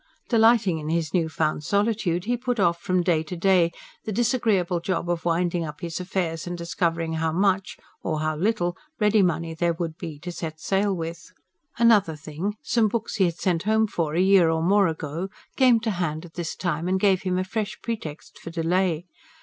Delighting 0.29 0.79
in 0.79 0.89
his 0.89 1.13
new 1.13 1.29
found 1.29 1.63
solitude, 1.63 2.25
he 2.25 2.35
put 2.35 2.59
off 2.59 2.81
from 2.81 3.03
day 3.03 3.21
to 3.21 3.35
day 3.37 3.71
the 4.03 4.11
disagreeable 4.11 4.79
job 4.79 5.07
of 5.11 5.25
winding 5.25 5.63
up 5.63 5.81
his 5.81 5.99
affairs 5.99 6.47
and 6.47 6.57
discovering 6.57 7.13
how 7.13 7.31
much 7.31 7.77
or 8.01 8.19
how 8.21 8.35
little 8.35 8.75
ready 8.99 9.21
money 9.21 9.53
there 9.53 9.73
would 9.73 9.99
be 9.99 10.17
to 10.21 10.31
set 10.31 10.59
sail 10.59 10.91
with. 10.91 11.31
Another 11.77 12.15
thing, 12.15 12.55
some 12.63 12.87
books 12.87 13.17
he 13.17 13.25
had 13.25 13.37
sent 13.37 13.61
home 13.61 13.85
for, 13.85 14.15
a 14.15 14.19
year 14.21 14.49
or 14.49 14.63
more 14.63 14.87
ago, 14.87 15.29
came 15.55 15.79
to 15.81 15.91
hand 15.91 16.25
at 16.25 16.33
this 16.33 16.55
time, 16.55 16.87
and 16.87 16.99
gave 16.99 17.21
him 17.21 17.37
a 17.37 17.43
fresh 17.43 17.77
pretext 17.83 18.39
for 18.39 18.49
delay. 18.49 19.05